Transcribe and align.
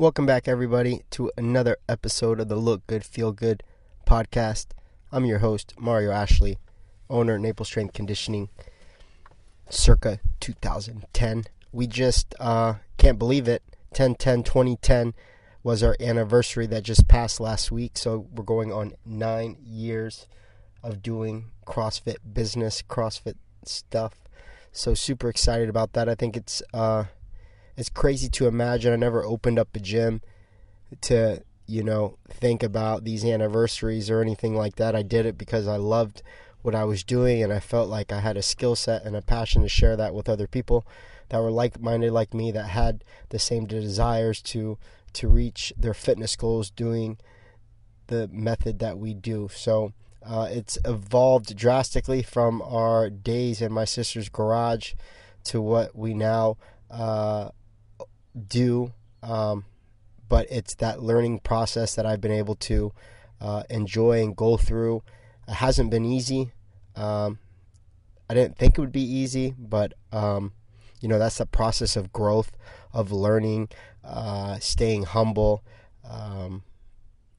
Welcome 0.00 0.26
back, 0.26 0.46
everybody, 0.46 1.02
to 1.10 1.32
another 1.36 1.76
episode 1.88 2.38
of 2.38 2.46
the 2.46 2.54
Look 2.54 2.86
Good, 2.86 3.04
Feel 3.04 3.32
Good 3.32 3.64
podcast. 4.06 4.66
I'm 5.10 5.24
your 5.24 5.40
host, 5.40 5.74
Mario 5.76 6.12
Ashley, 6.12 6.56
owner 7.10 7.34
of 7.34 7.40
Naples 7.40 7.66
Strength 7.66 7.94
Conditioning, 7.94 8.48
circa 9.68 10.20
2010. 10.38 11.46
We 11.72 11.88
just 11.88 12.32
uh, 12.38 12.74
can't 12.96 13.18
believe 13.18 13.48
it. 13.48 13.64
10 13.92 14.14
10 14.14 14.44
2010 14.44 15.14
was 15.64 15.82
our 15.82 15.96
anniversary 15.98 16.68
that 16.68 16.84
just 16.84 17.08
passed 17.08 17.40
last 17.40 17.72
week. 17.72 17.98
So 17.98 18.28
we're 18.32 18.44
going 18.44 18.72
on 18.72 18.94
nine 19.04 19.56
years 19.64 20.28
of 20.80 21.02
doing 21.02 21.46
CrossFit 21.66 22.18
business, 22.32 22.84
CrossFit 22.88 23.34
stuff. 23.64 24.14
So 24.70 24.94
super 24.94 25.28
excited 25.28 25.68
about 25.68 25.94
that. 25.94 26.08
I 26.08 26.14
think 26.14 26.36
it's 26.36 26.62
uh, 26.72 27.06
it's 27.78 27.88
crazy 27.88 28.28
to 28.28 28.48
imagine. 28.48 28.92
I 28.92 28.96
never 28.96 29.24
opened 29.24 29.56
up 29.56 29.74
a 29.76 29.78
gym 29.78 30.20
to 31.02 31.42
you 31.66 31.84
know 31.84 32.18
think 32.28 32.62
about 32.62 33.04
these 33.04 33.24
anniversaries 33.24 34.10
or 34.10 34.20
anything 34.20 34.56
like 34.56 34.76
that. 34.76 34.96
I 34.96 35.02
did 35.02 35.26
it 35.26 35.38
because 35.38 35.68
I 35.68 35.76
loved 35.76 36.22
what 36.62 36.74
I 36.74 36.82
was 36.84 37.04
doing 37.04 37.40
and 37.40 37.52
I 37.52 37.60
felt 37.60 37.88
like 37.88 38.10
I 38.10 38.18
had 38.18 38.36
a 38.36 38.42
skill 38.42 38.74
set 38.74 39.04
and 39.04 39.14
a 39.14 39.22
passion 39.22 39.62
to 39.62 39.68
share 39.68 39.96
that 39.96 40.12
with 40.12 40.28
other 40.28 40.48
people 40.48 40.84
that 41.28 41.40
were 41.40 41.52
like-minded 41.52 42.10
like 42.10 42.34
me 42.34 42.50
that 42.50 42.70
had 42.70 43.04
the 43.28 43.38
same 43.38 43.64
desires 43.64 44.42
to 44.42 44.76
to 45.12 45.28
reach 45.28 45.72
their 45.78 45.94
fitness 45.94 46.34
goals 46.34 46.70
doing 46.70 47.16
the 48.08 48.28
method 48.32 48.80
that 48.80 48.98
we 48.98 49.14
do. 49.14 49.48
So 49.54 49.92
uh, 50.26 50.48
it's 50.50 50.78
evolved 50.84 51.56
drastically 51.56 52.22
from 52.22 52.60
our 52.60 53.08
days 53.08 53.62
in 53.62 53.72
my 53.72 53.84
sister's 53.84 54.28
garage 54.28 54.94
to 55.44 55.60
what 55.60 55.94
we 55.94 56.12
now 56.12 56.56
uh, 56.90 57.50
do. 58.38 58.92
Um, 59.22 59.64
but 60.28 60.46
it's 60.50 60.74
that 60.76 61.02
learning 61.02 61.40
process 61.40 61.94
that 61.94 62.06
I've 62.06 62.20
been 62.20 62.32
able 62.32 62.54
to 62.56 62.92
uh, 63.40 63.62
enjoy 63.70 64.22
and 64.22 64.36
go 64.36 64.56
through. 64.56 65.02
It 65.46 65.54
hasn't 65.54 65.90
been 65.90 66.04
easy. 66.04 66.52
Um, 66.94 67.38
I 68.28 68.34
didn't 68.34 68.58
think 68.58 68.76
it 68.76 68.80
would 68.80 68.92
be 68.92 69.02
easy, 69.02 69.54
but 69.58 69.94
um, 70.12 70.52
you 71.00 71.08
know 71.08 71.18
that's 71.18 71.38
the 71.38 71.46
process 71.46 71.96
of 71.96 72.12
growth, 72.12 72.52
of 72.92 73.10
learning, 73.10 73.68
uh, 74.04 74.58
staying 74.58 75.04
humble, 75.04 75.64
um, 76.08 76.62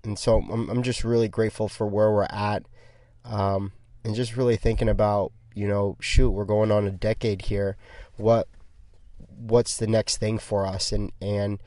and 0.03 0.17
so 0.17 0.37
I'm, 0.37 0.69
I'm 0.69 0.81
just 0.81 1.03
really 1.03 1.27
grateful 1.27 1.67
for 1.67 1.85
where 1.85 2.11
we're 2.11 2.23
at, 2.23 2.63
um, 3.23 3.73
and 4.03 4.15
just 4.15 4.35
really 4.35 4.55
thinking 4.55 4.89
about 4.89 5.31
you 5.53 5.67
know 5.67 5.95
shoot 5.99 6.31
we're 6.31 6.45
going 6.45 6.71
on 6.71 6.87
a 6.87 6.91
decade 6.91 7.43
here, 7.43 7.77
what 8.17 8.47
what's 9.27 9.77
the 9.77 9.87
next 9.87 10.17
thing 10.17 10.37
for 10.37 10.65
us, 10.65 10.91
and 10.91 11.11
and 11.21 11.59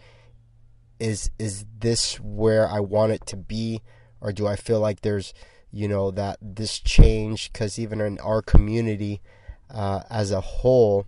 is 0.99 1.31
is 1.39 1.65
this 1.79 2.21
where 2.21 2.69
I 2.69 2.81
want 2.81 3.13
it 3.13 3.27
to 3.27 3.37
be, 3.37 3.83
or 4.21 4.33
do 4.33 4.47
I 4.47 4.57
feel 4.57 4.81
like 4.81 5.01
there's 5.01 5.35
you 5.71 5.89
know 5.89 6.11
that 6.11 6.39
this 6.41 6.79
change 6.79 7.53
because 7.53 7.79
even 7.79 8.01
in 8.01 8.19
our 8.21 8.43
community 8.43 9.21
uh, 9.71 10.03
as 10.11 10.31
a 10.31 10.41
whole 10.41 11.07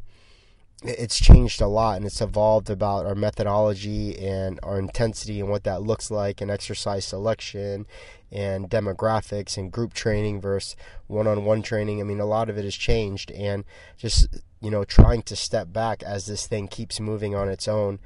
it's 0.82 1.18
changed 1.18 1.60
a 1.60 1.66
lot 1.66 1.96
and 1.96 2.04
it's 2.04 2.20
evolved 2.20 2.68
about 2.68 3.06
our 3.06 3.14
methodology 3.14 4.18
and 4.18 4.60
our 4.62 4.78
intensity 4.78 5.40
and 5.40 5.48
what 5.48 5.64
that 5.64 5.82
looks 5.82 6.10
like 6.10 6.40
and 6.40 6.50
exercise 6.50 7.04
selection 7.04 7.86
and 8.30 8.68
demographics 8.68 9.56
and 9.56 9.72
group 9.72 9.94
training 9.94 10.40
versus 10.40 10.76
one-on-one 11.06 11.62
training. 11.62 12.00
I 12.00 12.04
mean 12.04 12.20
a 12.20 12.26
lot 12.26 12.50
of 12.50 12.58
it 12.58 12.64
has 12.64 12.74
changed 12.74 13.30
and 13.30 13.64
just 13.96 14.28
you 14.60 14.70
know 14.70 14.84
trying 14.84 15.22
to 15.22 15.36
step 15.36 15.72
back 15.72 16.02
as 16.02 16.26
this 16.26 16.46
thing 16.46 16.68
keeps 16.68 17.00
moving 17.00 17.34
on 17.34 17.48
its 17.48 17.68
own 17.68 17.98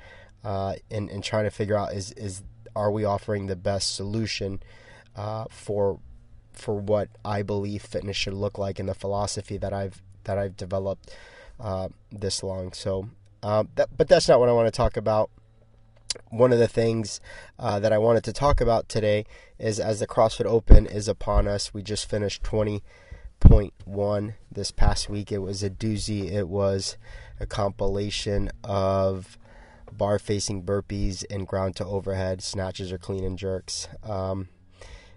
uh, 0.45 0.75
and, 0.91 1.11
and 1.11 1.25
trying 1.25 1.45
to 1.45 1.51
figure 1.51 1.77
out 1.77 1.93
is 1.93 2.13
is 2.13 2.43
are 2.77 2.93
we 2.93 3.05
offering 3.05 3.47
the 3.47 3.57
best 3.57 3.95
solution 3.95 4.61
uh, 5.17 5.47
for 5.51 5.99
for 6.53 6.75
what 6.75 7.09
I 7.25 7.43
believe 7.43 7.83
fitness 7.83 8.17
should 8.17 8.35
look 8.35 8.59
like 8.59 8.79
and 8.79 8.89
the 8.89 8.95
philosophy 8.95 9.57
that 9.59 9.73
I've 9.73 10.03
that 10.25 10.39
I've 10.39 10.57
developed 10.57 11.11
uh, 11.61 11.89
this 12.11 12.43
long. 12.43 12.73
So, 12.73 13.09
uh, 13.43 13.65
that, 13.77 13.97
but 13.97 14.09
that's 14.09 14.29
not 14.29 14.41
what 14.41 14.49
I 14.49 14.53
want 14.53 14.67
to 14.67 14.77
talk 14.77 14.97
about. 14.97 15.31
One 16.31 16.53
of 16.53 16.59
the 16.59 16.69
things 16.69 17.21
uh, 17.59 17.79
that 17.81 17.93
I 17.93 17.99
wanted 17.99 18.25
to 18.25 18.33
talk 18.33 18.61
about 18.61 18.89
today 18.89 19.27
is 19.59 19.79
as 19.79 20.01
the 20.01 20.07
CrossFit 20.07 20.47
Open 20.47 20.87
is 20.87 21.07
upon 21.07 21.47
us, 21.47 21.75
we 21.75 21.83
just 21.83 22.09
finished 22.09 22.43
20.1 22.43 24.35
this 24.51 24.71
past 24.71 25.09
week. 25.11 25.31
It 25.31 25.39
was 25.39 25.63
a 25.63 25.71
doozy. 25.71 26.31
It 26.31 26.49
was 26.49 26.97
a 27.39 27.47
compilation 27.47 28.51
of 28.65 29.39
bar 29.93 30.19
facing 30.19 30.63
burpees 30.63 31.25
and 31.31 31.47
ground 31.47 31.77
to 31.77 31.85
overhead 31.85 32.43
snatches 32.43 32.93
or 32.93 32.99
clean 32.99 33.25
and 33.25 33.39
jerks. 33.39 33.89
Um, 34.03 34.49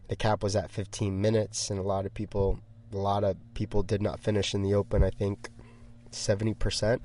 the 0.08 0.16
cap 0.16 0.44
was 0.44 0.56
at 0.56 0.72
15 0.72 1.22
minutes, 1.22 1.70
and 1.70 1.80
a 1.80 1.84
lot 1.84 2.06
of 2.06 2.14
people, 2.14 2.60
a 2.92 2.98
lot 2.98 3.24
of 3.24 3.38
people 3.54 3.84
did 3.84 4.02
not 4.02 4.20
finish 4.20 4.54
in 4.54 4.62
the 4.62 4.74
open. 4.74 5.04
I 5.04 5.10
think 5.10 5.50
70% 6.12 7.00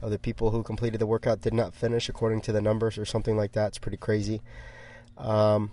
of 0.00 0.10
the 0.10 0.18
people 0.18 0.50
who 0.50 0.62
completed 0.62 1.00
the 1.00 1.06
workout 1.06 1.40
did 1.40 1.54
not 1.54 1.74
finish, 1.74 2.08
according 2.08 2.40
to 2.42 2.52
the 2.52 2.60
numbers, 2.60 2.98
or 2.98 3.04
something 3.04 3.36
like 3.36 3.52
that. 3.52 3.68
It's 3.68 3.78
pretty 3.78 3.96
crazy. 3.96 4.42
Um, 5.16 5.70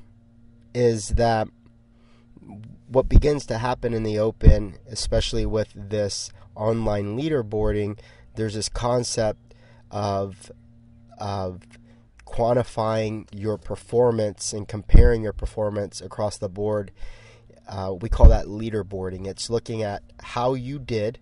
is 0.73 1.09
that 1.09 1.47
what 2.87 3.09
begins 3.09 3.45
to 3.47 3.57
happen 3.57 3.93
in 3.93 4.03
the 4.03 4.19
open, 4.19 4.77
especially 4.89 5.45
with 5.45 5.73
this 5.75 6.31
online 6.55 7.17
leaderboarding? 7.17 7.99
There's 8.35 8.53
this 8.53 8.69
concept 8.69 9.55
of 9.91 10.51
of 11.17 11.61
quantifying 12.25 13.27
your 13.33 13.57
performance 13.57 14.53
and 14.53 14.67
comparing 14.67 15.23
your 15.23 15.33
performance 15.33 15.99
across 15.99 16.37
the 16.37 16.47
board. 16.47 16.91
Uh, 17.67 17.95
we 17.99 18.07
call 18.09 18.29
that 18.29 18.45
leaderboarding. 18.45 19.27
It's 19.27 19.49
looking 19.49 19.83
at 19.83 20.03
how 20.21 20.53
you 20.53 20.79
did 20.79 21.19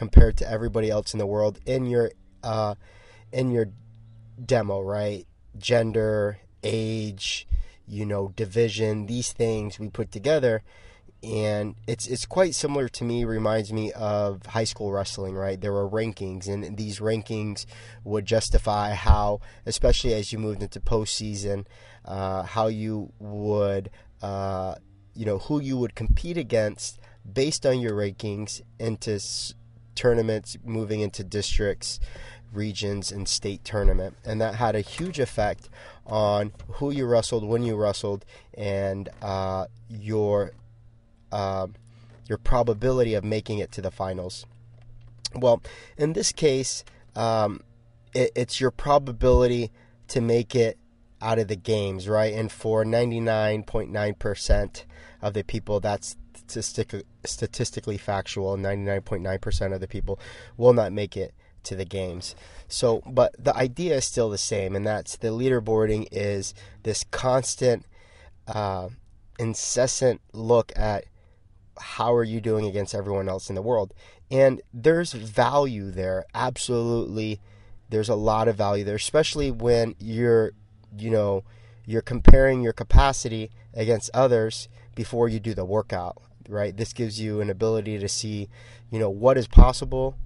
compared 0.00 0.34
to 0.34 0.50
everybody 0.50 0.88
else 0.88 1.12
in 1.12 1.18
the 1.18 1.26
world 1.26 1.60
in 1.66 1.84
your 1.84 2.10
uh, 2.42 2.74
in 3.32 3.50
your 3.50 3.66
demo, 4.42 4.80
right? 4.80 5.26
Gender, 5.58 6.38
age, 6.64 7.46
you 7.86 8.06
know, 8.06 8.32
division, 8.34 9.04
these 9.04 9.30
things 9.34 9.78
we 9.78 9.90
put 9.90 10.10
together 10.10 10.62
and 11.22 11.74
it's 11.86 12.06
it's 12.06 12.24
quite 12.24 12.54
similar 12.54 12.88
to 12.88 13.04
me 13.04 13.24
reminds 13.24 13.74
me 13.74 13.92
of 13.92 14.46
high 14.46 14.64
school 14.64 14.90
wrestling 14.90 15.34
right 15.34 15.60
there 15.60 15.70
were 15.70 15.86
rankings 15.86 16.48
and 16.48 16.78
these 16.78 16.98
rankings 16.98 17.66
would 18.04 18.24
justify 18.24 18.94
how 18.94 19.38
especially 19.66 20.14
as 20.14 20.32
you 20.32 20.38
moved 20.38 20.62
into 20.62 20.80
postseason 20.80 21.66
uh, 22.06 22.42
how 22.42 22.68
you 22.68 23.12
would 23.18 23.90
uh, 24.22 24.74
you 25.12 25.26
know 25.26 25.36
who 25.36 25.60
you 25.60 25.76
would 25.76 25.94
compete 25.94 26.38
against 26.38 26.98
based 27.30 27.66
on 27.66 27.78
your 27.80 27.92
rankings 27.92 28.62
into 28.78 29.20
tournaments 29.94 30.56
moving 30.64 31.00
into 31.00 31.24
districts, 31.24 32.00
regions, 32.52 33.12
and 33.12 33.28
state 33.28 33.64
tournament. 33.64 34.16
And 34.24 34.40
that 34.40 34.56
had 34.56 34.74
a 34.74 34.80
huge 34.80 35.18
effect 35.18 35.68
on 36.06 36.52
who 36.74 36.90
you 36.90 37.06
wrestled, 37.06 37.44
when 37.44 37.62
you 37.62 37.76
wrestled, 37.76 38.24
and 38.54 39.08
uh, 39.22 39.66
your 39.88 40.52
uh, 41.32 41.68
your 42.26 42.38
probability 42.38 43.14
of 43.14 43.24
making 43.24 43.58
it 43.58 43.72
to 43.72 43.82
the 43.82 43.90
finals. 43.90 44.46
Well, 45.34 45.62
in 45.96 46.12
this 46.12 46.32
case, 46.32 46.84
um, 47.14 47.62
it, 48.14 48.32
it's 48.34 48.60
your 48.60 48.70
probability 48.70 49.70
to 50.08 50.20
make 50.20 50.54
it 50.54 50.78
out 51.22 51.38
of 51.38 51.48
the 51.48 51.56
games, 51.56 52.08
right? 52.08 52.32
And 52.32 52.50
for 52.50 52.84
99.9% 52.84 54.84
of 55.22 55.34
the 55.34 55.44
people, 55.44 55.80
that's 55.80 56.16
statistic, 56.50 57.06
statistically 57.24 57.96
factual. 57.96 58.56
99.9% 58.56 59.74
of 59.74 59.80
the 59.80 59.88
people 59.88 60.18
will 60.56 60.72
not 60.72 60.92
make 60.92 61.16
it 61.16 61.34
to 61.64 61.76
the 61.76 61.84
games. 61.84 62.34
So, 62.68 63.02
but 63.06 63.34
the 63.38 63.54
idea 63.56 63.96
is 63.96 64.04
still 64.04 64.30
the 64.30 64.38
same, 64.38 64.74
and 64.76 64.86
that's 64.86 65.16
the 65.16 65.28
leaderboarding 65.28 66.08
is 66.10 66.54
this 66.82 67.04
constant, 67.10 67.86
uh, 68.46 68.88
incessant 69.38 70.20
look 70.32 70.72
at 70.76 71.04
how 71.78 72.14
are 72.14 72.24
you 72.24 72.40
doing 72.40 72.66
against 72.66 72.94
everyone 72.94 73.28
else 73.28 73.48
in 73.48 73.54
the 73.54 73.62
world. 73.62 73.94
And 74.30 74.60
there's 74.72 75.12
value 75.12 75.90
there, 75.90 76.24
absolutely. 76.34 77.40
There's 77.88 78.08
a 78.08 78.14
lot 78.14 78.48
of 78.48 78.56
value 78.56 78.84
there, 78.84 78.96
especially 78.96 79.50
when 79.50 79.96
you're, 79.98 80.52
you 80.96 81.10
know, 81.10 81.44
you're 81.86 82.02
comparing 82.02 82.62
your 82.62 82.72
capacity 82.72 83.50
against 83.74 84.10
others 84.14 84.68
before 84.94 85.28
you 85.28 85.40
do 85.40 85.54
the 85.54 85.64
workout 85.64 86.22
right? 86.50 86.76
This 86.76 86.92
gives 86.92 87.20
you 87.20 87.40
an 87.40 87.50
ability 87.50 87.98
to 87.98 88.08
see, 88.08 88.48
you 88.90 88.98
know, 88.98 89.10
what 89.10 89.38
is 89.38 89.46
possible, 89.46 90.16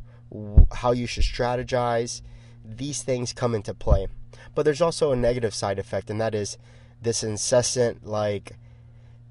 how 0.73 0.93
you 0.93 1.07
should 1.07 1.25
strategize. 1.25 2.23
These 2.65 3.03
things 3.03 3.33
come 3.33 3.55
into 3.55 3.75
play. 3.75 4.09
But 4.55 4.65
there's 4.65 4.81
also 4.81 5.13
a 5.13 5.17
negative 5.17 5.55
side 5.55 5.79
effect, 5.79 6.11
and 6.11 6.21
that 6.21 6.35
is 6.35 6.59
this 7.01 7.23
incessant, 7.23 8.07
like, 8.07 8.53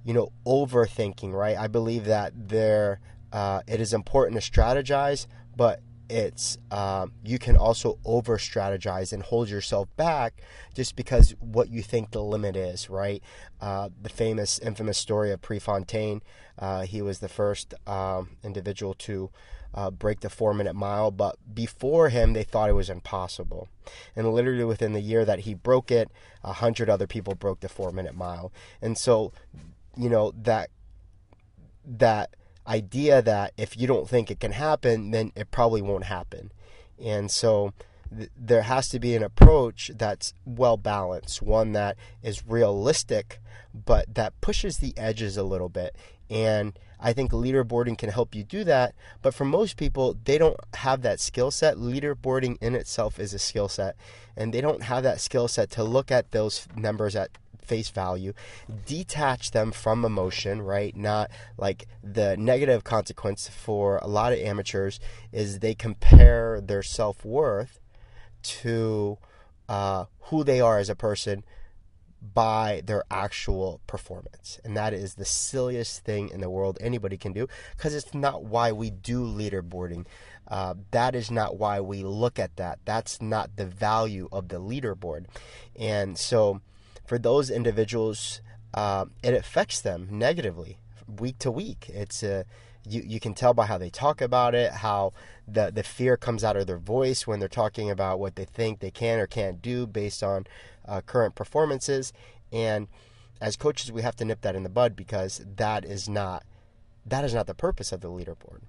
you 0.03 0.13
know, 0.13 0.31
overthinking, 0.45 1.33
right? 1.33 1.57
I 1.57 1.67
believe 1.67 2.05
that 2.05 2.33
there, 2.49 2.99
uh, 3.31 3.61
it 3.67 3.81
is 3.81 3.93
important 3.93 4.41
to 4.41 4.51
strategize, 4.51 5.27
but 5.55 5.81
it's 6.13 6.59
um, 6.69 7.11
you 7.25 7.39
can 7.39 7.57
also 7.57 7.97
over 8.05 8.37
strategize 8.37 9.11
and 9.11 9.23
hold 9.23 9.49
yourself 9.49 9.89
back 9.97 10.41
just 10.75 10.95
because 10.95 11.33
what 11.39 11.69
you 11.69 11.81
think 11.81 12.11
the 12.11 12.21
limit 12.21 12.55
is 12.55 12.89
right? 12.89 13.23
Uh, 13.59 13.89
the 13.99 14.09
famous 14.09 14.59
infamous 14.59 14.97
story 14.97 15.31
of 15.31 15.41
prefontaine 15.41 16.21
uh, 16.59 16.83
he 16.83 17.01
was 17.01 17.17
the 17.17 17.27
first 17.27 17.73
um, 17.87 18.37
individual 18.43 18.93
to 18.93 19.31
uh, 19.73 19.89
break 19.89 20.19
the 20.19 20.29
four 20.29 20.53
minute 20.53 20.75
mile 20.75 21.09
but 21.09 21.35
before 21.55 22.09
him 22.09 22.33
they 22.33 22.43
thought 22.43 22.69
it 22.69 22.73
was 22.73 22.91
impossible. 22.91 23.67
And 24.15 24.31
literally 24.31 24.63
within 24.63 24.93
the 24.93 25.01
year 25.01 25.25
that 25.25 25.39
he 25.39 25.55
broke 25.55 25.89
it 25.89 26.11
a 26.43 26.53
hundred 26.53 26.91
other 26.91 27.07
people 27.07 27.33
broke 27.33 27.61
the 27.61 27.69
four 27.69 27.91
minute 27.91 28.13
mile. 28.15 28.53
And 28.83 28.97
so 28.99 29.33
you 29.97 30.09
know 30.09 30.31
that 30.35 30.69
that 31.85 32.35
idea 32.67 33.21
that 33.21 33.53
if 33.57 33.77
you 33.77 33.87
don't 33.87 34.09
think 34.09 34.31
it 34.31 34.39
can 34.39 34.53
happen, 34.53 35.11
then 35.11 35.31
it 35.35 35.51
probably 35.51 35.81
won't 35.81 36.05
happen. 36.05 36.51
And 37.03 37.29
so 37.29 37.73
th- 38.15 38.29
there 38.37 38.63
has 38.63 38.89
to 38.89 38.99
be 38.99 39.15
an 39.15 39.23
approach 39.23 39.91
that's 39.95 40.33
well 40.45 40.77
balanced, 40.77 41.41
one 41.41 41.73
that 41.73 41.97
is 42.21 42.45
realistic, 42.47 43.39
but 43.73 44.13
that 44.13 44.39
pushes 44.41 44.77
the 44.77 44.97
edges 44.97 45.37
a 45.37 45.43
little 45.43 45.69
bit. 45.69 45.95
And 46.29 46.77
I 46.99 47.11
think 47.11 47.31
leaderboarding 47.31 47.97
can 47.97 48.09
help 48.09 48.33
you 48.33 48.43
do 48.43 48.63
that. 48.63 48.95
But 49.21 49.33
for 49.33 49.43
most 49.43 49.75
people, 49.75 50.15
they 50.23 50.37
don't 50.37 50.57
have 50.75 51.01
that 51.01 51.19
skill 51.19 51.51
set. 51.51 51.75
Leaderboarding 51.75 52.57
in 52.61 52.75
itself 52.75 53.19
is 53.19 53.33
a 53.33 53.39
skill 53.39 53.67
set, 53.67 53.97
and 54.37 54.53
they 54.53 54.61
don't 54.61 54.83
have 54.83 55.03
that 55.03 55.19
skill 55.19 55.49
set 55.49 55.69
to 55.71 55.83
look 55.83 56.11
at 56.11 56.31
those 56.31 56.65
numbers 56.77 57.15
at 57.15 57.31
face 57.63 57.89
value, 57.89 58.33
detach 58.85 59.51
them 59.51 59.71
from 59.71 60.05
emotion, 60.05 60.61
right? 60.61 60.95
Not 60.95 61.31
like 61.57 61.87
the 62.03 62.37
negative 62.37 62.83
consequence 62.83 63.47
for 63.47 63.97
a 63.97 64.07
lot 64.07 64.33
of 64.33 64.39
amateurs 64.39 64.99
is 65.31 65.59
they 65.59 65.75
compare 65.75 66.61
their 66.61 66.83
self 66.83 67.23
worth 67.25 67.79
to 68.43 69.17
uh, 69.69 70.05
who 70.23 70.43
they 70.43 70.59
are 70.61 70.77
as 70.77 70.89
a 70.89 70.95
person 70.95 71.43
by 72.33 72.81
their 72.85 73.03
actual 73.11 73.81
performance. 73.85 74.59
And 74.63 74.77
that 74.77 74.93
is 74.93 75.15
the 75.15 75.25
silliest 75.25 76.05
thing 76.05 76.29
in 76.29 76.39
the 76.39 76.49
world 76.49 76.77
anybody 76.79 77.17
can 77.17 77.33
do 77.33 77.47
because 77.75 77.93
it's 77.93 78.13
not 78.13 78.45
why 78.45 78.71
we 78.71 78.89
do 78.89 79.25
leaderboarding. 79.25 80.05
Uh, 80.47 80.75
that 80.91 81.15
is 81.15 81.29
not 81.29 81.57
why 81.57 81.81
we 81.81 82.03
look 82.03 82.39
at 82.39 82.55
that. 82.57 82.79
That's 82.85 83.21
not 83.21 83.55
the 83.55 83.65
value 83.65 84.29
of 84.31 84.47
the 84.49 84.59
leaderboard. 84.59 85.25
And 85.75 86.17
so 86.17 86.61
for 87.05 87.17
those 87.17 87.49
individuals, 87.49 88.41
uh, 88.73 89.05
it 89.23 89.33
affects 89.33 89.81
them 89.81 90.07
negatively 90.11 90.77
week 91.19 91.37
to 91.39 91.51
week. 91.51 91.89
It's 91.89 92.23
a 92.23 92.39
uh, 92.39 92.43
you, 92.85 93.01
you 93.05 93.19
can 93.19 93.33
tell 93.33 93.53
by 93.53 93.65
how 93.65 93.77
they 93.77 93.89
talk 93.89 94.21
about 94.21 94.53
it, 94.53 94.71
how 94.71 95.13
the, 95.47 95.71
the 95.71 95.83
fear 95.83 96.17
comes 96.17 96.43
out 96.43 96.57
of 96.57 96.67
their 96.67 96.77
voice 96.77 97.25
when 97.25 97.39
they're 97.39 97.47
talking 97.47 97.89
about 97.89 98.19
what 98.19 98.35
they 98.35 98.45
think 98.45 98.79
they 98.79 98.91
can 98.91 99.19
or 99.19 99.27
can't 99.27 99.61
do 99.61 99.87
based 99.87 100.21
on 100.21 100.45
uh, 100.85 101.01
current 101.01 101.33
performances. 101.35 102.11
And 102.51 102.87
as 103.39 103.55
coaches, 103.55 103.91
we 103.91 104.01
have 104.01 104.15
to 104.17 104.25
nip 104.25 104.41
that 104.41 104.55
in 104.55 104.63
the 104.63 104.69
bud 104.69 104.95
because 104.95 105.41
that 105.55 105.85
is 105.85 106.09
not 106.09 106.43
that 107.05 107.25
is 107.25 107.33
not 107.33 107.47
the 107.47 107.53
purpose 107.53 107.91
of 107.91 107.99
the 108.01 108.09
leaderboard. 108.09 108.61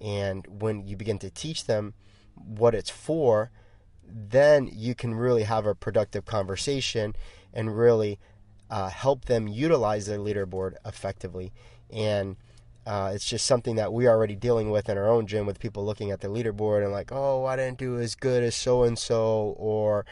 And 0.00 0.60
when 0.60 0.86
you 0.86 0.96
begin 0.96 1.18
to 1.20 1.30
teach 1.30 1.66
them 1.66 1.94
what 2.34 2.74
it's 2.74 2.90
for, 2.90 3.50
then 4.04 4.68
you 4.72 4.94
can 4.94 5.14
really 5.14 5.44
have 5.44 5.66
a 5.66 5.74
productive 5.74 6.24
conversation 6.24 7.14
and 7.56 7.76
really 7.76 8.20
uh, 8.70 8.88
help 8.88 9.24
them 9.24 9.48
utilize 9.48 10.06
their 10.06 10.18
leaderboard 10.18 10.74
effectively. 10.84 11.52
And 11.90 12.36
uh, 12.86 13.12
it's 13.14 13.24
just 13.24 13.46
something 13.46 13.76
that 13.76 13.92
we're 13.92 14.10
already 14.10 14.36
dealing 14.36 14.70
with 14.70 14.88
in 14.88 14.98
our 14.98 15.08
own 15.08 15.26
gym 15.26 15.46
with 15.46 15.58
people 15.58 15.84
looking 15.84 16.12
at 16.12 16.20
the 16.20 16.28
leaderboard 16.28 16.84
and 16.84 16.92
like, 16.92 17.10
oh, 17.10 17.46
I 17.46 17.56
didn't 17.56 17.78
do 17.78 17.98
as 17.98 18.14
good 18.14 18.44
as 18.44 18.54
so 18.54 18.84
and 18.84 18.96
so, 18.96 19.56
or, 19.58 20.04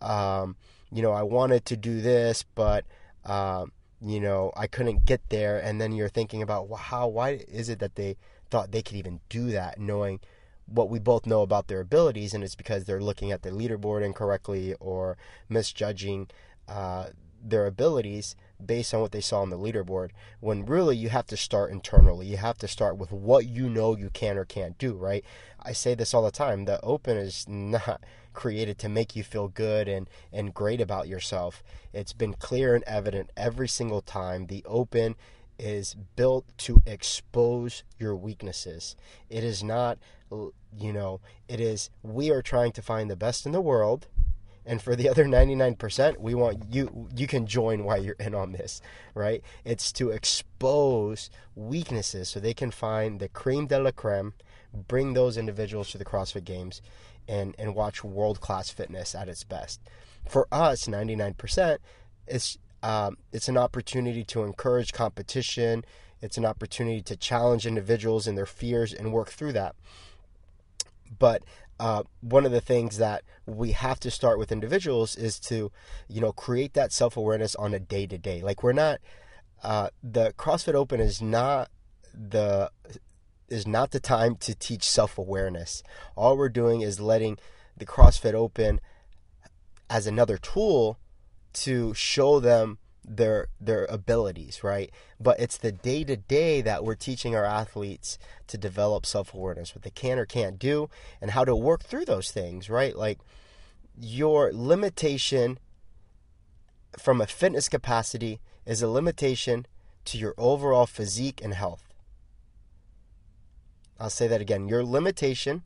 um, 0.00 0.56
you 0.90 1.02
know, 1.02 1.12
I 1.12 1.22
wanted 1.22 1.66
to 1.66 1.76
do 1.76 2.00
this, 2.00 2.44
but, 2.54 2.86
um, 3.26 3.72
you 4.00 4.20
know, 4.20 4.52
I 4.56 4.66
couldn't 4.66 5.04
get 5.04 5.28
there. 5.28 5.58
And 5.58 5.80
then 5.80 5.92
you're 5.92 6.08
thinking 6.08 6.40
about, 6.40 6.68
well, 6.68 6.78
how, 6.78 7.08
why 7.08 7.44
is 7.48 7.68
it 7.68 7.80
that 7.80 7.96
they 7.96 8.16
thought 8.50 8.70
they 8.70 8.82
could 8.82 8.96
even 8.96 9.20
do 9.28 9.50
that, 9.50 9.78
knowing 9.78 10.20
what 10.66 10.88
we 10.88 10.98
both 10.98 11.26
know 11.26 11.42
about 11.42 11.68
their 11.68 11.80
abilities, 11.80 12.32
and 12.32 12.42
it's 12.44 12.54
because 12.54 12.84
they're 12.84 13.00
looking 13.00 13.32
at 13.32 13.42
the 13.42 13.50
leaderboard 13.50 14.04
incorrectly 14.04 14.74
or 14.80 15.16
misjudging 15.48 16.28
uh, 16.68 17.06
their 17.44 17.66
abilities 17.66 18.36
based 18.64 18.94
on 18.94 19.00
what 19.00 19.12
they 19.12 19.20
saw 19.20 19.40
on 19.42 19.50
the 19.50 19.58
leaderboard 19.58 20.10
when 20.40 20.64
really 20.64 20.96
you 20.96 21.08
have 21.08 21.26
to 21.26 21.36
start 21.36 21.70
internally. 21.72 22.26
You 22.26 22.36
have 22.36 22.58
to 22.58 22.68
start 22.68 22.96
with 22.96 23.10
what 23.10 23.46
you 23.46 23.68
know 23.68 23.96
you 23.96 24.10
can 24.10 24.38
or 24.38 24.44
can't 24.44 24.78
do 24.78 24.94
right? 24.94 25.24
I 25.60 25.72
say 25.72 25.94
this 25.94 26.14
all 26.14 26.22
the 26.22 26.30
time 26.30 26.64
the 26.64 26.80
open 26.82 27.16
is 27.16 27.46
not 27.48 28.04
created 28.32 28.78
to 28.78 28.88
make 28.88 29.14
you 29.14 29.22
feel 29.22 29.48
good 29.48 29.88
and 29.88 30.08
and 30.32 30.54
great 30.54 30.80
about 30.80 31.08
yourself. 31.08 31.62
It's 31.92 32.12
been 32.12 32.34
clear 32.34 32.74
and 32.74 32.84
evident 32.84 33.30
every 33.36 33.68
single 33.68 34.00
time. 34.00 34.46
The 34.46 34.64
open 34.66 35.16
is 35.58 35.94
built 36.16 36.46
to 36.58 36.78
expose 36.86 37.82
your 37.98 38.16
weaknesses. 38.16 38.96
It 39.28 39.44
is 39.44 39.62
not 39.62 39.98
you 40.78 40.92
know 40.92 41.20
it 41.46 41.60
is 41.60 41.90
we 42.02 42.30
are 42.30 42.40
trying 42.40 42.72
to 42.72 42.80
find 42.80 43.10
the 43.10 43.16
best 43.16 43.44
in 43.44 43.52
the 43.52 43.60
world 43.60 44.08
and 44.64 44.80
for 44.80 44.94
the 44.96 45.08
other 45.10 45.24
99% 45.24 46.18
we 46.18 46.34
want 46.34 46.62
you 46.70 47.08
you 47.14 47.26
can 47.26 47.46
join 47.46 47.84
while 47.84 48.02
you're 48.02 48.16
in 48.18 48.34
on 48.34 48.52
this 48.52 48.80
right? 49.14 49.42
It's 49.64 49.92
to 49.92 50.10
expose 50.10 51.30
weaknesses 51.54 52.28
so 52.28 52.40
they 52.40 52.54
can 52.54 52.70
find 52.70 53.20
the 53.20 53.28
cream 53.28 53.66
de 53.66 53.78
la 53.78 53.90
creme 53.90 54.34
bring 54.72 55.12
those 55.12 55.36
individuals 55.36 55.90
to 55.90 55.98
the 55.98 56.04
crossfit 56.04 56.44
games 56.44 56.80
and 57.28 57.54
and 57.58 57.74
watch 57.74 58.02
world 58.02 58.40
class 58.40 58.70
fitness 58.70 59.14
at 59.14 59.28
its 59.28 59.44
best. 59.44 59.80
For 60.28 60.46
us 60.50 60.86
99% 60.86 61.78
it's 62.26 62.58
um, 62.82 63.16
it's 63.32 63.48
an 63.48 63.56
opportunity 63.56 64.24
to 64.24 64.42
encourage 64.42 64.92
competition. 64.92 65.84
It's 66.20 66.36
an 66.36 66.44
opportunity 66.44 67.00
to 67.02 67.16
challenge 67.16 67.66
individuals 67.66 68.26
and 68.26 68.36
their 68.36 68.46
fears 68.46 68.92
and 68.92 69.12
work 69.12 69.30
through 69.30 69.52
that. 69.52 69.76
But 71.18 71.44
uh, 71.80 72.02
one 72.20 72.46
of 72.46 72.52
the 72.52 72.60
things 72.60 72.98
that 72.98 73.22
we 73.46 73.72
have 73.72 73.98
to 74.00 74.10
start 74.10 74.38
with 74.38 74.52
individuals 74.52 75.16
is 75.16 75.38
to, 75.40 75.72
you 76.08 76.20
know, 76.20 76.32
create 76.32 76.74
that 76.74 76.92
self 76.92 77.16
awareness 77.16 77.54
on 77.56 77.74
a 77.74 77.80
day 77.80 78.06
to 78.06 78.18
day. 78.18 78.42
Like 78.42 78.62
we're 78.62 78.72
not, 78.72 79.00
uh, 79.62 79.88
the 80.02 80.32
CrossFit 80.38 80.74
Open 80.74 81.00
is 81.00 81.20
not 81.20 81.70
the 82.14 82.70
is 83.48 83.66
not 83.66 83.90
the 83.90 84.00
time 84.00 84.36
to 84.36 84.54
teach 84.54 84.88
self 84.88 85.18
awareness. 85.18 85.82
All 86.16 86.36
we're 86.36 86.48
doing 86.48 86.80
is 86.80 87.00
letting 87.00 87.38
the 87.76 87.86
CrossFit 87.86 88.34
Open 88.34 88.80
as 89.90 90.06
another 90.06 90.38
tool 90.38 90.98
to 91.52 91.92
show 91.94 92.40
them 92.40 92.78
their 93.04 93.48
their 93.60 93.84
abilities, 93.86 94.62
right? 94.62 94.90
But 95.20 95.40
it's 95.40 95.56
the 95.56 95.72
day 95.72 96.04
to 96.04 96.16
day 96.16 96.60
that 96.60 96.84
we're 96.84 96.94
teaching 96.94 97.34
our 97.34 97.44
athletes 97.44 98.18
to 98.46 98.58
develop 98.58 99.06
self 99.06 99.34
awareness, 99.34 99.74
what 99.74 99.82
they 99.82 99.90
can 99.90 100.18
or 100.18 100.26
can't 100.26 100.58
do, 100.58 100.88
and 101.20 101.32
how 101.32 101.44
to 101.44 101.56
work 101.56 101.82
through 101.82 102.04
those 102.04 102.30
things, 102.30 102.70
right? 102.70 102.96
Like 102.96 103.18
your 103.98 104.52
limitation 104.52 105.58
from 106.98 107.20
a 107.20 107.26
fitness 107.26 107.68
capacity 107.68 108.40
is 108.66 108.82
a 108.82 108.88
limitation 108.88 109.66
to 110.04 110.18
your 110.18 110.34
overall 110.36 110.86
physique 110.86 111.40
and 111.42 111.54
health. 111.54 111.92
I'll 113.98 114.10
say 114.10 114.26
that 114.28 114.40
again. 114.40 114.68
Your 114.68 114.84
limitation 114.84 115.62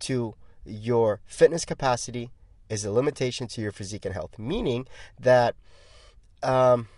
to 0.00 0.34
your 0.64 1.20
fitness 1.26 1.64
capacity 1.64 2.30
is 2.68 2.84
a 2.84 2.92
limitation 2.92 3.46
to 3.48 3.60
your 3.60 3.72
physique 3.72 4.04
and 4.04 4.14
health, 4.14 4.38
meaning 4.38 4.86
that 5.18 5.54
um, 6.42 6.88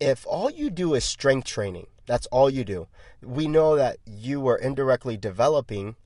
if 0.00 0.26
all 0.26 0.50
you 0.50 0.70
do 0.70 0.94
is 0.94 1.04
strength 1.04 1.46
training, 1.46 1.86
that's 2.06 2.26
all 2.26 2.48
you 2.50 2.64
do, 2.64 2.88
we 3.22 3.48
know 3.48 3.76
that 3.76 3.98
you 4.06 4.46
are 4.48 4.56
indirectly 4.56 5.16
developing 5.16 5.96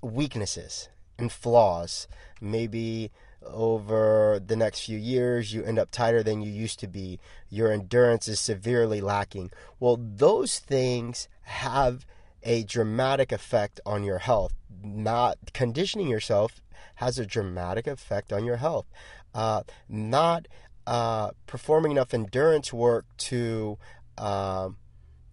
weaknesses 0.00 0.88
and 1.18 1.30
flaws. 1.30 2.08
Maybe 2.40 3.10
over 3.44 4.40
the 4.44 4.56
next 4.56 4.80
few 4.80 4.98
years, 4.98 5.52
you 5.52 5.64
end 5.64 5.78
up 5.78 5.90
tighter 5.90 6.22
than 6.22 6.42
you 6.42 6.50
used 6.50 6.78
to 6.80 6.88
be. 6.88 7.18
Your 7.48 7.72
endurance 7.72 8.28
is 8.28 8.40
severely 8.40 9.00
lacking. 9.00 9.50
Well, 9.80 9.98
those 10.00 10.58
things 10.58 11.28
have 11.42 12.06
a 12.42 12.64
dramatic 12.64 13.32
effect 13.32 13.80
on 13.84 14.04
your 14.04 14.18
health. 14.18 14.52
Not 14.82 15.38
conditioning 15.52 16.08
yourself 16.08 16.60
has 16.96 17.18
a 17.18 17.26
dramatic 17.26 17.86
effect 17.86 18.32
on 18.32 18.44
your 18.44 18.56
health. 18.56 18.86
Uh, 19.34 19.62
not 19.88 20.46
uh, 20.86 21.30
performing 21.46 21.92
enough 21.92 22.12
endurance 22.14 22.72
work 22.72 23.06
to 23.16 23.78
uh, 24.18 24.70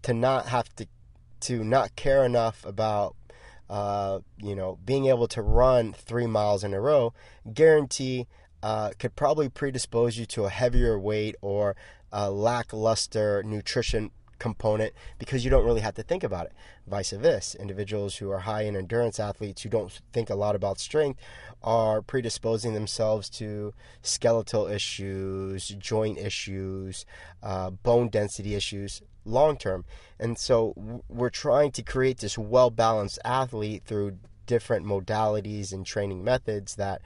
to 0.04 0.14
not 0.14 0.48
have 0.48 0.74
to 0.76 0.88
to 1.42 1.64
not 1.64 1.96
care 1.96 2.26
enough 2.26 2.66
about 2.66 3.16
uh, 3.70 4.20
you 4.38 4.56
know 4.56 4.78
being 4.86 5.08
able 5.08 5.28
to 5.28 5.42
run 5.42 5.94
three 5.94 6.28
miles 6.28 6.64
in 6.64 6.74
a 6.74 6.82
row 6.82 7.14
guarantee 7.54 8.28
uh, 8.62 8.92
could 9.00 9.16
probably 9.16 9.50
predispose 9.50 10.18
you 10.18 10.26
to 10.26 10.44
a 10.44 10.50
heavier 10.50 11.00
weight 11.00 11.36
or 11.42 11.76
a 12.12 12.30
lackluster 12.30 13.44
nutrition 13.44 14.12
component 14.40 14.94
because 15.18 15.44
you 15.44 15.52
don't 15.52 15.66
really 15.66 15.82
have 15.82 15.96
to 15.96 16.04
think 16.04 16.24
about 16.24 16.46
it. 16.48 16.54
Vice 16.88 17.12
versa, 17.12 17.60
individuals 17.60 18.16
who 18.16 18.32
are 18.32 18.40
high 18.40 18.64
in 18.64 18.76
endurance 18.76 19.20
athletes 19.20 19.62
who 19.62 19.70
don't 19.70 20.02
think 20.12 20.30
a 20.30 20.36
lot 20.36 20.56
about 20.56 20.80
strength 20.80 21.20
are 21.62 22.02
predisposing 22.02 22.74
themselves 22.74 23.30
to 23.30 23.74
skeletal 24.02 24.68
issues, 24.68 25.68
joint 25.78 26.18
issues, 26.18 27.06
uh, 27.44 27.70
bone 27.70 28.10
density 28.10 28.56
issues 28.56 29.02
long 29.26 29.58
term. 29.58 29.86
And 30.20 30.38
so 30.38 31.04
we're 31.08 31.30
trying 31.30 31.72
to 31.74 31.84
create 31.84 32.20
this 32.20 32.38
well 32.38 32.70
balanced 32.70 33.20
athlete 33.24 33.84
through 33.86 34.18
different 34.46 34.86
modalities 34.86 35.72
and 35.72 35.86
training 35.86 36.24
methods 36.24 36.76
that, 36.76 37.02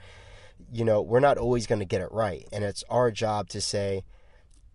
you 0.72 0.84
know, 0.84 1.02
we're 1.02 1.20
not 1.20 1.38
always 1.38 1.66
going 1.66 1.80
to 1.80 1.84
get 1.84 2.00
it 2.00 2.10
right. 2.10 2.48
And 2.52 2.64
it's 2.64 2.84
our 2.88 3.10
job 3.10 3.48
to 3.50 3.60
say, 3.60 4.04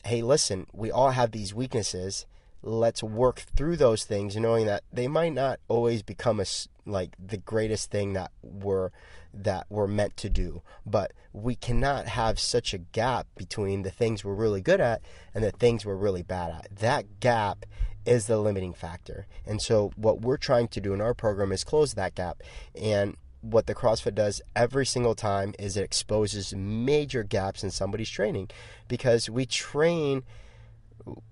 hey, 0.06 0.22
listen, 0.22 0.68
we 0.72 0.92
all 0.92 1.12
have 1.12 1.32
these 1.32 1.54
weaknesses. 1.54 2.26
Let's 2.62 3.02
work 3.02 3.40
through 3.56 3.78
those 3.78 4.04
things, 4.04 4.36
knowing 4.36 4.66
that 4.66 4.84
they 4.92 5.08
might 5.08 5.34
not 5.34 5.60
always 5.68 6.02
become 6.02 6.40
a, 6.40 6.46
like 6.86 7.16
the 7.18 7.38
greatest 7.38 7.90
thing 7.92 8.14
that 8.14 8.32
we're 8.42 8.90
that 9.34 9.68
we're 9.70 9.88
meant 9.88 10.18
to 10.18 10.30
do. 10.30 10.62
But 10.86 11.14
we 11.34 11.56
cannot 11.56 12.08
have 12.08 12.40
such 12.40 12.74
a 12.74 12.80
gap 12.80 13.28
between 13.38 13.84
the 13.84 13.92
things 13.92 14.26
we're 14.26 14.34
really 14.34 14.62
good 14.62 14.82
at 14.82 15.02
and 15.34 15.44
the 15.44 15.52
things 15.52 15.86
we're 15.86 15.96
really 15.96 16.24
bad 16.24 16.52
at. 16.52 16.76
That 16.78 17.20
gap 17.20 17.66
is 18.06 18.28
the 18.28 18.40
limiting 18.40 18.74
factor. 18.74 19.28
And 19.46 19.62
so 19.62 19.92
what 19.96 20.22
we're 20.22 20.38
trying 20.38 20.68
to 20.70 20.82
do 20.82 20.94
in 20.94 21.02
our 21.02 21.14
program 21.14 21.52
is 21.52 21.64
close 21.64 21.94
that 21.94 22.16
gap. 22.16 22.42
And 22.80 23.18
what 23.42 23.68
the 23.68 23.76
CrossFit 23.76 24.16
does 24.16 24.42
every 24.56 24.86
single 24.86 25.16
time 25.16 25.54
is 25.60 25.78
it 25.78 25.84
exposes 25.84 26.54
major 26.56 27.24
gaps 27.24 27.64
in 27.64 27.72
somebody's 27.72 28.10
training 28.10 28.50
because 28.88 29.30
we 29.30 29.46
train 29.46 30.24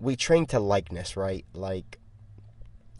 we 0.00 0.16
train 0.16 0.46
to 0.46 0.60
likeness, 0.60 1.16
right? 1.16 1.44
Like 1.54 1.98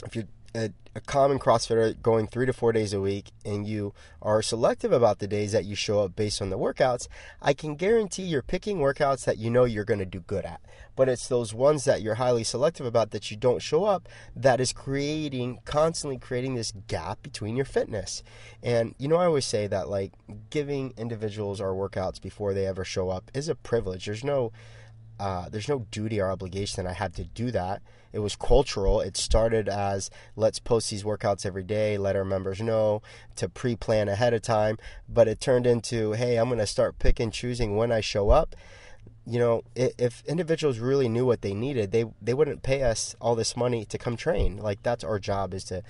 if 0.04 0.14
you're 0.14 0.24
a, 0.54 0.72
a, 0.94 1.00
common 1.00 1.38
CrossFitter 1.38 2.00
going 2.00 2.26
three 2.26 2.46
to 2.46 2.52
four 2.52 2.72
days 2.72 2.92
a 2.92 3.00
week 3.00 3.30
and 3.44 3.66
you 3.66 3.92
are 4.22 4.42
selective 4.42 4.92
about 4.92 5.18
the 5.18 5.28
days 5.28 5.52
that 5.52 5.64
you 5.64 5.74
show 5.74 6.00
up 6.00 6.16
based 6.16 6.40
on 6.40 6.50
the 6.50 6.58
workouts, 6.58 7.06
I 7.42 7.52
can 7.52 7.74
guarantee 7.76 8.22
you're 8.22 8.42
picking 8.42 8.78
workouts 8.78 9.24
that 9.24 9.38
you 9.38 9.50
know 9.50 9.64
you're 9.64 9.84
going 9.84 10.00
to 10.00 10.06
do 10.06 10.20
good 10.20 10.44
at. 10.44 10.60
But 10.96 11.08
it's 11.08 11.28
those 11.28 11.54
ones 11.54 11.84
that 11.84 12.02
you're 12.02 12.16
highly 12.16 12.44
selective 12.44 12.86
about 12.86 13.10
that 13.10 13.30
you 13.30 13.36
don't 13.36 13.62
show 13.62 13.84
up 13.84 14.08
that 14.34 14.60
is 14.60 14.72
creating, 14.72 15.60
constantly 15.64 16.18
creating 16.18 16.54
this 16.54 16.72
gap 16.86 17.22
between 17.22 17.54
your 17.54 17.64
fitness. 17.64 18.22
And, 18.62 18.94
you 18.98 19.06
know, 19.06 19.16
I 19.16 19.26
always 19.26 19.46
say 19.46 19.66
that 19.66 19.88
like 19.88 20.12
giving 20.50 20.94
individuals 20.96 21.60
our 21.60 21.72
workouts 21.72 22.20
before 22.20 22.54
they 22.54 22.66
ever 22.66 22.84
show 22.84 23.10
up 23.10 23.30
is 23.34 23.48
a 23.48 23.54
privilege. 23.54 24.06
There's 24.06 24.24
no, 24.24 24.52
uh, 25.18 25.48
there's 25.48 25.68
no 25.68 25.86
duty 25.90 26.20
or 26.20 26.30
obligation 26.30 26.82
that 26.82 26.90
I 26.90 26.94
had 26.94 27.14
to 27.14 27.24
do 27.24 27.50
that. 27.50 27.82
It 28.12 28.20
was 28.20 28.36
cultural. 28.36 29.00
It 29.00 29.16
started 29.16 29.68
as 29.68 30.10
let's 30.36 30.58
post 30.58 30.90
these 30.90 31.04
workouts 31.04 31.44
every 31.44 31.64
day, 31.64 31.98
let 31.98 32.16
our 32.16 32.24
members 32.24 32.60
know 32.60 33.02
to 33.36 33.48
pre 33.48 33.76
plan 33.76 34.08
ahead 34.08 34.32
of 34.32 34.42
time. 34.42 34.78
But 35.08 35.28
it 35.28 35.40
turned 35.40 35.66
into, 35.66 36.12
hey, 36.12 36.36
I'm 36.36 36.48
going 36.48 36.58
to 36.58 36.66
start 36.66 36.98
picking, 36.98 37.30
choosing 37.30 37.76
when 37.76 37.92
I 37.92 38.00
show 38.00 38.30
up. 38.30 38.56
You 39.26 39.38
know, 39.38 39.62
if 39.74 40.22
individuals 40.26 40.78
really 40.78 41.08
knew 41.08 41.26
what 41.26 41.42
they 41.42 41.52
needed, 41.52 41.92
they 41.92 42.06
they 42.22 42.32
wouldn't 42.32 42.62
pay 42.62 42.82
us 42.82 43.14
all 43.20 43.34
this 43.34 43.56
money 43.56 43.84
to 43.84 43.98
come 43.98 44.16
train. 44.16 44.56
Like 44.56 44.82
that's 44.82 45.04
our 45.04 45.18
job 45.18 45.52
is 45.52 45.64
to 45.64 45.82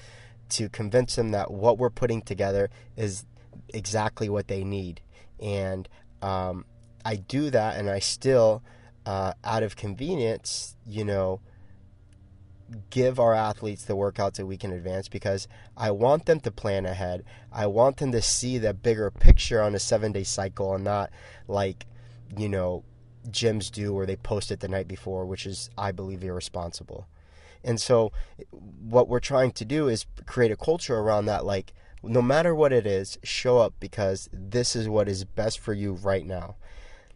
to 0.50 0.68
convince 0.68 1.14
them 1.14 1.30
that 1.30 1.50
what 1.50 1.78
we're 1.78 1.90
putting 1.90 2.22
together 2.22 2.70
is 2.96 3.24
exactly 3.72 4.28
what 4.28 4.48
they 4.48 4.64
need. 4.64 5.00
And 5.40 5.88
um, 6.22 6.64
I 7.04 7.16
do 7.16 7.50
that, 7.50 7.76
and 7.76 7.88
I 7.88 7.98
still, 7.98 8.62
uh, 9.08 9.32
out 9.42 9.62
of 9.62 9.74
convenience, 9.74 10.76
you 10.86 11.02
know, 11.02 11.40
give 12.90 13.18
our 13.18 13.32
athletes 13.32 13.86
the 13.86 13.96
workouts 13.96 14.38
a 14.38 14.44
week 14.44 14.64
in 14.64 14.70
advance 14.70 15.08
because 15.08 15.48
I 15.78 15.92
want 15.92 16.26
them 16.26 16.40
to 16.40 16.50
plan 16.50 16.84
ahead. 16.84 17.24
I 17.50 17.68
want 17.68 17.96
them 17.96 18.12
to 18.12 18.20
see 18.20 18.58
the 18.58 18.74
bigger 18.74 19.10
picture 19.10 19.62
on 19.62 19.74
a 19.74 19.78
seven 19.78 20.12
day 20.12 20.24
cycle 20.24 20.74
and 20.74 20.84
not 20.84 21.08
like, 21.46 21.86
you 22.36 22.50
know, 22.50 22.84
gyms 23.30 23.70
do 23.70 23.94
where 23.94 24.04
they 24.04 24.16
post 24.16 24.50
it 24.50 24.60
the 24.60 24.68
night 24.68 24.86
before, 24.86 25.24
which 25.24 25.46
is, 25.46 25.70
I 25.78 25.90
believe, 25.90 26.22
irresponsible. 26.22 27.08
And 27.64 27.80
so, 27.80 28.12
what 28.50 29.08
we're 29.08 29.20
trying 29.20 29.52
to 29.52 29.64
do 29.64 29.88
is 29.88 30.04
create 30.26 30.52
a 30.52 30.56
culture 30.56 30.98
around 30.98 31.24
that, 31.26 31.46
like, 31.46 31.72
no 32.02 32.20
matter 32.20 32.54
what 32.54 32.74
it 32.74 32.86
is, 32.86 33.18
show 33.22 33.56
up 33.56 33.72
because 33.80 34.28
this 34.34 34.76
is 34.76 34.86
what 34.86 35.08
is 35.08 35.24
best 35.24 35.60
for 35.60 35.72
you 35.72 35.94
right 35.94 36.26
now. 36.26 36.56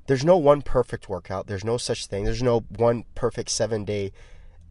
There's 0.06 0.24
no 0.24 0.36
one 0.36 0.62
perfect 0.62 1.08
workout. 1.08 1.46
There's 1.46 1.64
no 1.64 1.76
such 1.76 2.06
thing. 2.06 2.24
There's 2.24 2.42
no 2.42 2.60
one 2.76 3.04
perfect 3.14 3.50
seven 3.50 3.84
day 3.84 4.12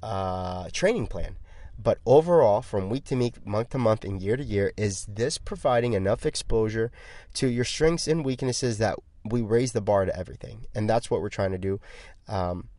uh, 0.04 0.70
training 0.72 1.08
plan. 1.08 1.38
But 1.82 2.00
overall, 2.06 2.62
from 2.62 2.90
week 2.90 3.06
to 3.06 3.16
week, 3.16 3.46
month 3.46 3.70
to 3.70 3.78
month, 3.78 4.04
and 4.04 4.22
year 4.22 4.38
to 4.38 4.44
year, 4.44 4.72
is 4.78 5.06
this 5.06 5.38
providing 5.38 5.94
enough 5.94 6.26
exposure 6.26 6.92
to 7.36 7.48
your 7.48 7.66
strengths 7.66 8.08
and 8.08 8.24
weaknesses 8.24 8.78
that 8.78 9.00
we 9.26 9.42
raise 9.42 9.72
the 9.72 9.82
bar 9.82 10.06
to 10.06 10.16
everything? 10.16 10.66
And 10.76 10.90
that's 10.90 11.10
what 11.10 11.22
we're 11.22 11.30
trying 11.30 11.52
to 11.52 11.58
do. 11.58 11.80
Um, 12.28 12.70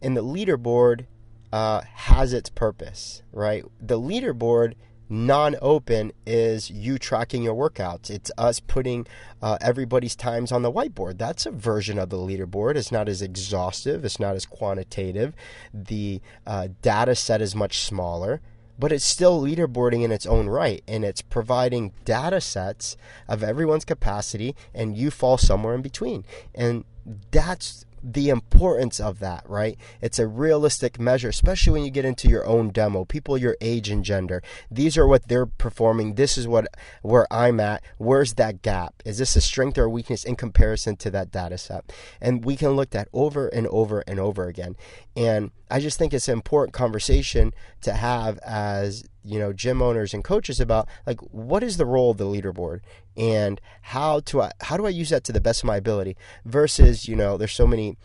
and 0.00 0.16
the 0.16 0.22
leaderboard 0.22 1.06
uh, 1.52 1.80
has 1.82 2.32
its 2.32 2.50
purpose, 2.50 3.22
right? 3.32 3.64
The 3.80 3.98
leaderboard 3.98 4.74
non 5.08 5.56
open 5.62 6.12
is 6.26 6.70
you 6.70 6.98
tracking 6.98 7.42
your 7.42 7.54
workouts. 7.54 8.10
It's 8.10 8.30
us 8.36 8.60
putting 8.60 9.06
uh, 9.42 9.58
everybody's 9.60 10.16
times 10.16 10.52
on 10.52 10.62
the 10.62 10.72
whiteboard. 10.72 11.18
That's 11.18 11.46
a 11.46 11.50
version 11.50 11.98
of 11.98 12.10
the 12.10 12.16
leaderboard. 12.16 12.76
It's 12.76 12.92
not 12.92 13.08
as 13.08 13.22
exhaustive, 13.22 14.04
it's 14.04 14.20
not 14.20 14.36
as 14.36 14.46
quantitative. 14.46 15.34
The 15.72 16.20
uh, 16.46 16.68
data 16.82 17.14
set 17.14 17.40
is 17.40 17.54
much 17.54 17.78
smaller. 17.78 18.40
But 18.78 18.92
it's 18.92 19.06
still 19.06 19.40
leaderboarding 19.40 20.02
in 20.02 20.12
its 20.12 20.26
own 20.26 20.50
right, 20.50 20.82
and 20.86 21.02
it's 21.02 21.22
providing 21.22 21.92
data 22.04 22.42
sets 22.42 22.98
of 23.26 23.42
everyone's 23.42 23.86
capacity, 23.86 24.54
and 24.74 24.98
you 24.98 25.10
fall 25.10 25.38
somewhere 25.38 25.74
in 25.74 25.80
between. 25.80 26.26
And 26.54 26.84
that's 27.30 27.86
the 28.12 28.28
importance 28.28 29.00
of 29.00 29.18
that, 29.18 29.42
right? 29.48 29.76
It's 30.00 30.20
a 30.20 30.28
realistic 30.28 31.00
measure, 31.00 31.28
especially 31.28 31.72
when 31.72 31.84
you 31.84 31.90
get 31.90 32.04
into 32.04 32.28
your 32.28 32.46
own 32.46 32.70
demo. 32.70 33.04
People 33.04 33.36
your 33.36 33.56
age 33.60 33.90
and 33.90 34.04
gender. 34.04 34.42
These 34.70 34.96
are 34.96 35.08
what 35.08 35.26
they're 35.26 35.46
performing. 35.46 36.14
This 36.14 36.38
is 36.38 36.46
what 36.46 36.68
where 37.02 37.26
I'm 37.32 37.58
at. 37.58 37.82
Where's 37.98 38.34
that 38.34 38.62
gap? 38.62 39.02
Is 39.04 39.18
this 39.18 39.34
a 39.34 39.40
strength 39.40 39.76
or 39.76 39.84
a 39.84 39.90
weakness 39.90 40.22
in 40.22 40.36
comparison 40.36 40.94
to 40.96 41.10
that 41.10 41.32
data 41.32 41.58
set? 41.58 41.92
And 42.20 42.44
we 42.44 42.54
can 42.54 42.70
look 42.70 42.94
at 42.94 43.08
over 43.12 43.48
and 43.48 43.66
over 43.66 44.04
and 44.06 44.20
over 44.20 44.46
again. 44.46 44.76
And 45.16 45.50
I 45.68 45.80
just 45.80 45.98
think 45.98 46.14
it's 46.14 46.28
an 46.28 46.34
important 46.34 46.74
conversation 46.74 47.52
to 47.80 47.92
have 47.92 48.38
as 48.38 49.04
you 49.26 49.38
know 49.38 49.52
gym 49.52 49.82
owners 49.82 50.14
and 50.14 50.24
coaches 50.24 50.60
about 50.60 50.88
like 51.06 51.20
what 51.20 51.62
is 51.62 51.76
the 51.76 51.84
role 51.86 52.10
of 52.12 52.16
the 52.16 52.24
leaderboard 52.24 52.80
and 53.16 53.60
how 53.82 54.20
to 54.20 54.42
I, 54.42 54.52
how 54.60 54.76
do 54.76 54.86
I 54.86 54.90
use 54.90 55.10
that 55.10 55.24
to 55.24 55.32
the 55.32 55.40
best 55.40 55.62
of 55.62 55.66
my 55.66 55.76
ability 55.76 56.16
versus 56.44 57.08
you 57.08 57.16
know 57.16 57.36
there's 57.36 57.52
so 57.52 57.66
many 57.66 57.96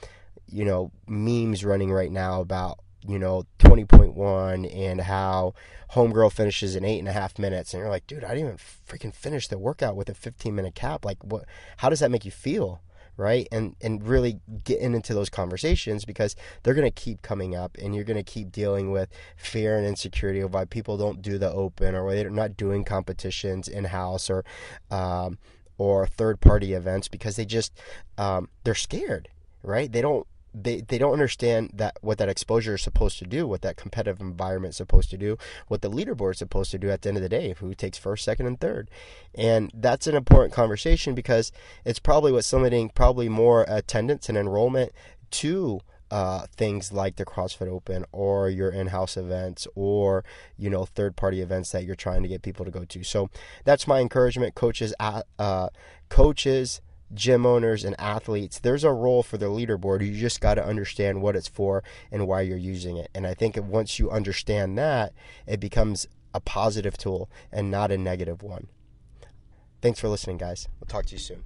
you 0.47 0.65
know 0.65 0.91
memes 1.07 1.63
running 1.63 1.91
right 1.91 2.11
now 2.11 2.41
about 2.41 2.79
you 3.07 3.19
know 3.19 3.45
20.1 3.59 4.75
and 4.75 5.01
how 5.01 5.53
homegirl 5.91 6.31
finishes 6.31 6.75
in 6.75 6.85
eight 6.85 6.99
and 6.99 7.07
a 7.07 7.13
half 7.13 7.37
minutes 7.37 7.73
and 7.73 7.81
you're 7.81 7.89
like 7.89 8.07
dude 8.07 8.23
I 8.23 8.29
didn't 8.29 8.45
even 8.45 8.57
freaking 8.57 9.13
finish 9.13 9.47
the 9.47 9.59
workout 9.59 9.95
with 9.95 10.09
a 10.09 10.13
15 10.13 10.55
minute 10.55 10.75
cap. 10.75 11.05
Like 11.05 11.23
what 11.23 11.45
how 11.77 11.89
does 11.89 11.99
that 11.99 12.11
make 12.11 12.25
you 12.25 12.31
feel 12.31 12.81
right? 13.17 13.47
And 13.51 13.75
and 13.81 14.07
really 14.07 14.39
getting 14.63 14.93
into 14.93 15.13
those 15.13 15.29
conversations 15.29 16.05
because 16.05 16.35
they're 16.63 16.73
going 16.73 16.91
to 16.91 16.91
keep 16.91 17.21
coming 17.21 17.55
up, 17.55 17.77
and 17.81 17.95
you're 17.95 18.03
going 18.03 18.17
to 18.17 18.23
keep 18.23 18.51
dealing 18.51 18.91
with 18.91 19.09
fear 19.37 19.77
and 19.77 19.85
insecurity 19.85 20.39
of 20.39 20.53
why 20.53 20.65
people 20.65 20.97
don't 20.97 21.21
do 21.21 21.37
the 21.37 21.51
open 21.51 21.95
or 21.95 22.05
why 22.05 22.15
they're 22.15 22.29
not 22.29 22.57
doing 22.57 22.83
competitions 22.83 23.67
in 23.67 23.85
house 23.85 24.29
or 24.29 24.43
um, 24.89 25.37
or 25.77 26.05
third 26.05 26.39
party 26.39 26.73
events 26.73 27.07
because 27.07 27.35
they 27.35 27.45
just 27.45 27.73
um, 28.17 28.49
they're 28.63 28.75
scared, 28.75 29.29
right? 29.63 29.91
They 29.91 30.01
don't 30.01 30.27
they, 30.53 30.81
they 30.81 30.97
don't 30.97 31.13
understand 31.13 31.71
that 31.73 31.97
what 32.01 32.17
that 32.17 32.29
exposure 32.29 32.75
is 32.75 32.81
supposed 32.81 33.19
to 33.19 33.25
do, 33.25 33.47
what 33.47 33.61
that 33.61 33.77
competitive 33.77 34.19
environment 34.19 34.71
is 34.71 34.77
supposed 34.77 35.09
to 35.11 35.17
do, 35.17 35.37
what 35.67 35.81
the 35.81 35.89
leaderboard 35.89 36.31
is 36.31 36.39
supposed 36.39 36.71
to 36.71 36.77
do 36.77 36.89
at 36.89 37.01
the 37.01 37.09
end 37.09 37.17
of 37.17 37.23
the 37.23 37.29
day, 37.29 37.55
who 37.59 37.73
takes 37.73 37.97
first, 37.97 38.23
second, 38.25 38.47
and 38.47 38.59
third. 38.59 38.89
And 39.33 39.71
that's 39.73 40.07
an 40.07 40.15
important 40.15 40.53
conversation 40.53 41.15
because 41.15 41.51
it's 41.85 41.99
probably 41.99 42.31
what's 42.31 42.51
limiting 42.51 42.89
probably 42.89 43.29
more 43.29 43.65
attendance 43.67 44.27
and 44.29 44.37
enrollment 44.37 44.91
to 45.31 45.81
uh, 46.11 46.45
things 46.57 46.91
like 46.91 47.15
the 47.15 47.25
CrossFit 47.25 47.69
Open 47.69 48.05
or 48.11 48.49
your 48.49 48.69
in-house 48.69 49.15
events 49.15 49.65
or 49.75 50.25
you 50.57 50.69
know 50.69 50.83
third-party 50.83 51.39
events 51.39 51.71
that 51.71 51.85
you're 51.85 51.95
trying 51.95 52.21
to 52.21 52.27
get 52.27 52.41
people 52.41 52.65
to 52.65 52.71
go 52.71 52.83
to. 52.83 53.03
So 53.03 53.29
that's 53.63 53.87
my 53.87 54.01
encouragement, 54.01 54.53
coaches. 54.53 54.93
Uh, 54.99 55.69
coaches 56.09 56.81
gym 57.13 57.45
owners 57.45 57.83
and 57.83 57.99
athletes, 57.99 58.59
there's 58.59 58.83
a 58.83 58.91
role 58.91 59.23
for 59.23 59.37
the 59.37 59.47
leaderboard. 59.47 60.05
You 60.05 60.15
just 60.17 60.41
got 60.41 60.55
to 60.55 60.65
understand 60.65 61.21
what 61.21 61.35
it's 61.35 61.47
for 61.47 61.83
and 62.11 62.27
why 62.27 62.41
you're 62.41 62.57
using 62.57 62.97
it. 62.97 63.09
And 63.13 63.27
I 63.27 63.33
think 63.33 63.57
once 63.57 63.99
you 63.99 64.09
understand 64.09 64.77
that, 64.77 65.13
it 65.45 65.59
becomes 65.59 66.07
a 66.33 66.39
positive 66.39 66.97
tool 66.97 67.29
and 67.51 67.69
not 67.69 67.91
a 67.91 67.97
negative 67.97 68.41
one. 68.41 68.67
Thanks 69.81 69.99
for 69.99 70.09
listening, 70.09 70.37
guys. 70.37 70.67
We'll 70.79 70.87
talk 70.87 71.05
to 71.07 71.13
you 71.13 71.19
soon. 71.19 71.43